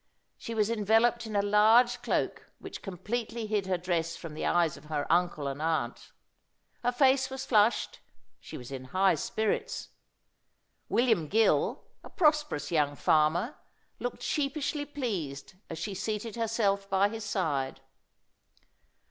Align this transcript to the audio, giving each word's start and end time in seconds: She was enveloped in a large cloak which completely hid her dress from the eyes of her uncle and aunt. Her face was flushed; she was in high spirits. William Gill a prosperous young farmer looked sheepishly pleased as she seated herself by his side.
She 0.35 0.55
was 0.55 0.71
enveloped 0.71 1.27
in 1.27 1.35
a 1.35 1.43
large 1.43 2.01
cloak 2.01 2.49
which 2.57 2.81
completely 2.81 3.45
hid 3.45 3.67
her 3.67 3.77
dress 3.77 4.15
from 4.17 4.33
the 4.33 4.47
eyes 4.47 4.75
of 4.75 4.85
her 4.85 5.05
uncle 5.13 5.45
and 5.47 5.61
aunt. 5.61 6.11
Her 6.81 6.91
face 6.91 7.29
was 7.29 7.45
flushed; 7.45 7.99
she 8.39 8.57
was 8.57 8.71
in 8.71 8.85
high 8.85 9.13
spirits. 9.13 9.89
William 10.89 11.27
Gill 11.27 11.83
a 12.03 12.09
prosperous 12.09 12.71
young 12.71 12.95
farmer 12.95 13.59
looked 13.99 14.23
sheepishly 14.23 14.85
pleased 14.85 15.53
as 15.69 15.77
she 15.77 15.93
seated 15.93 16.35
herself 16.35 16.89
by 16.89 17.07
his 17.09 17.23
side. 17.23 17.79